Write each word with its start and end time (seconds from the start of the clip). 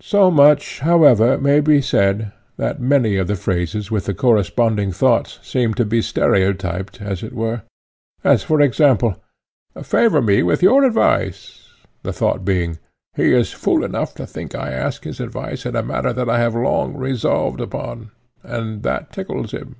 So 0.00 0.30
much, 0.30 0.78
however, 0.80 1.36
may 1.36 1.60
be 1.60 1.82
said, 1.82 2.32
that 2.56 2.80
many 2.80 3.18
of 3.18 3.26
the 3.26 3.36
phrases 3.36 3.90
with 3.90 4.06
the 4.06 4.14
corresponding 4.14 4.92
thoughts 4.92 5.38
seemed 5.42 5.76
to 5.76 5.84
be 5.84 6.00
stereotyped 6.00 7.02
as 7.02 7.22
it 7.22 7.34
were; 7.34 7.60
as 8.24 8.42
for 8.42 8.62
example, 8.62 9.22
"Favour 9.82 10.22
me 10.22 10.42
with 10.42 10.62
your 10.62 10.84
advice;" 10.84 11.68
the 12.02 12.14
thought 12.14 12.46
being, 12.46 12.78
"He 13.14 13.30
is 13.34 13.52
fool 13.52 13.84
enough 13.84 14.14
to 14.14 14.26
think 14.26 14.54
I 14.54 14.72
ask 14.72 15.04
his 15.04 15.20
advice 15.20 15.66
in 15.66 15.76
a 15.76 15.82
matter 15.82 16.14
that 16.14 16.30
I 16.30 16.38
have 16.38 16.54
long 16.54 16.92
since 16.92 17.02
resolved 17.02 17.60
upon, 17.60 18.10
and 18.42 18.82
that 18.84 19.12
tickles 19.12 19.52
him." 19.52 19.76